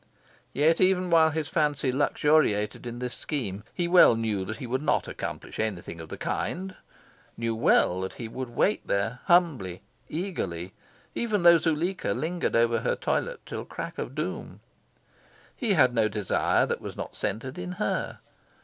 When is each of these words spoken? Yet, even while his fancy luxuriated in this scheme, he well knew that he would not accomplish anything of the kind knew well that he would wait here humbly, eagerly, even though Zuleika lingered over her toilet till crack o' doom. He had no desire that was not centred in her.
Yet, 0.51 0.81
even 0.81 1.11
while 1.11 1.29
his 1.29 1.47
fancy 1.47 1.91
luxuriated 1.91 2.87
in 2.87 2.97
this 2.97 3.13
scheme, 3.13 3.63
he 3.71 3.87
well 3.87 4.15
knew 4.15 4.43
that 4.45 4.57
he 4.57 4.65
would 4.65 4.81
not 4.81 5.07
accomplish 5.07 5.59
anything 5.59 6.01
of 6.01 6.09
the 6.09 6.17
kind 6.17 6.75
knew 7.37 7.53
well 7.53 8.01
that 8.01 8.13
he 8.15 8.27
would 8.27 8.49
wait 8.49 8.81
here 8.87 9.19
humbly, 9.25 9.83
eagerly, 10.09 10.73
even 11.13 11.43
though 11.43 11.59
Zuleika 11.59 12.13
lingered 12.13 12.55
over 12.55 12.79
her 12.79 12.95
toilet 12.95 13.45
till 13.45 13.63
crack 13.63 13.99
o' 13.99 14.09
doom. 14.09 14.59
He 15.55 15.73
had 15.73 15.93
no 15.93 16.07
desire 16.07 16.65
that 16.65 16.81
was 16.81 16.97
not 16.97 17.15
centred 17.15 17.59
in 17.59 17.73
her. 17.73 18.21